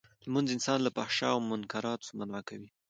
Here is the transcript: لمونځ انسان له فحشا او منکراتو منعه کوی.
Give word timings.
لمونځ 0.25 0.47
انسان 0.53 0.79
له 0.83 0.89
فحشا 0.95 1.29
او 1.35 1.39
منکراتو 1.49 2.15
منعه 2.19 2.41
کوی. 2.49 2.69